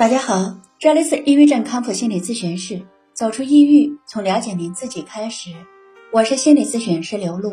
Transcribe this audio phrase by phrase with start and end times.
[0.00, 2.80] 大家好，这里是抑郁症康复心理咨询室。
[3.12, 5.50] 走出抑郁，从了解您自己开始。
[6.10, 7.52] 我是心理咨询师刘露，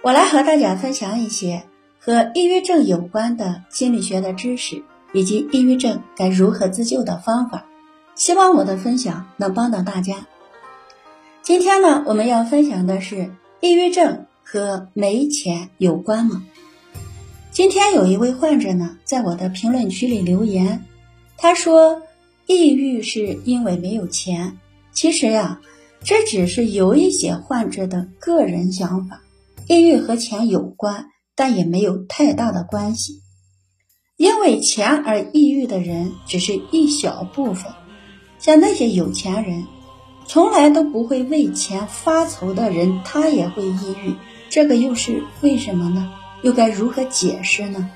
[0.00, 1.62] 我来和大家分享一些
[1.98, 7.66] 和抑郁症有关的心理学的知识，以及抑郁症该如何自救的方法。
[8.14, 10.26] 希望我的分享能帮到大家。
[11.42, 13.30] 今天呢，我们要分享的是
[13.60, 16.42] 抑郁症和没钱有关吗？
[17.50, 20.82] 今天有一位患者呢，在我的评论区里留言。
[21.40, 22.02] 他说
[22.46, 24.58] ：“抑郁是因为没有钱。
[24.92, 25.60] 其实呀，
[26.02, 29.22] 这只是有一些患者的个人想法。
[29.68, 31.06] 抑郁和钱有关，
[31.36, 33.20] 但也没有太大的关系。
[34.16, 37.72] 因为钱而抑郁的人只是一小部分。
[38.40, 39.64] 像那些有钱人，
[40.26, 44.12] 从来都不会为钱发愁的人，他也会抑郁。
[44.50, 46.10] 这个又是为什么呢？
[46.42, 47.88] 又该如何解释呢？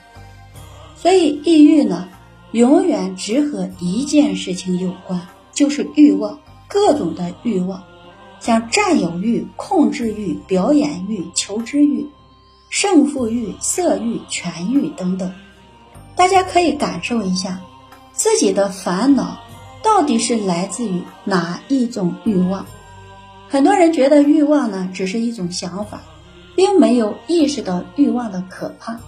[0.95, 2.09] 所以，抑郁呢？”
[2.53, 5.21] 永远只和一件事情有关，
[5.53, 7.83] 就是欲望，各种的欲望，
[8.41, 12.07] 像占有欲、控制欲、表演欲、求知欲、
[12.69, 15.33] 胜负欲、色欲、权欲等等。
[16.15, 17.59] 大家可以感受一下，
[18.13, 19.41] 自己的烦恼
[19.83, 22.67] 到底是来自于哪一种欲望？
[23.49, 26.03] 很多人觉得欲望呢，只是一种想法，
[26.55, 29.01] 并没有意识到欲望的可怕。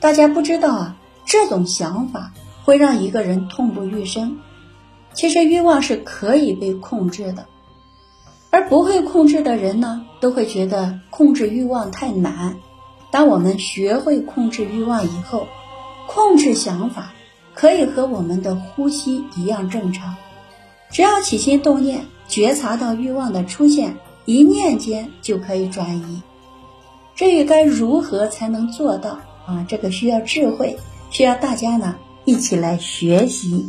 [0.00, 2.32] 大家不知道啊，这种想法。
[2.64, 4.38] 会让一个人痛不欲生。
[5.12, 7.46] 其实欲望是可以被控制的，
[8.50, 12.56] 而不会控制的人呢，都会觉得控制欲望太难。
[13.12, 15.46] 当我们学会控制欲望以后，
[16.08, 17.12] 控制想法
[17.54, 20.16] 可以和我们的呼吸一样正常。
[20.90, 26.22] 只要起心动念，觉察到欲望的出现，一念间就可以转移。
[27.14, 29.64] 至于该如何才能做到啊？
[29.68, 30.76] 这个需要智慧，
[31.10, 31.94] 需要大家呢。
[32.24, 33.64] 一起来学习。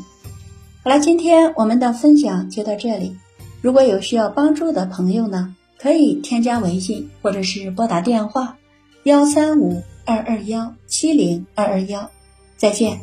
[0.84, 3.16] 好了，今天我们的分享就到这里。
[3.62, 8.56] 如果有需要帮助的朋友呢，可以添加微信或者是拨打电话
[9.04, 12.10] 幺三五二二幺七零二二幺。
[12.58, 13.00] 再见。